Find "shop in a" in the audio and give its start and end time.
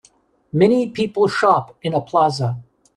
1.27-2.01